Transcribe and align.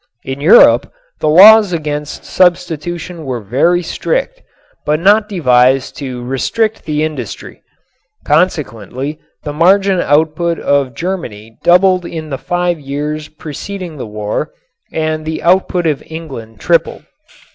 In 0.23 0.41
Europe 0.41 0.91
the 1.19 1.29
laws 1.29 1.73
against 1.73 2.25
substitution 2.25 3.23
were 3.23 3.39
very 3.39 3.83
strict, 3.83 4.41
but 4.83 4.99
not 4.99 5.29
devised 5.29 5.95
to 5.97 6.23
restrict 6.25 6.85
the 6.85 7.03
industry. 7.03 7.61
Consequently 8.25 9.19
the 9.43 9.53
margarin 9.53 10.01
output 10.01 10.57
of 10.57 10.95
Germany 10.95 11.59
doubled 11.63 12.03
in 12.07 12.31
the 12.31 12.39
five 12.39 12.79
years 12.79 13.27
preceding 13.27 13.97
the 13.97 14.07
war 14.07 14.49
and 14.91 15.23
the 15.23 15.43
output 15.43 15.85
of 15.85 16.01
England 16.07 16.59
tripled. 16.59 17.05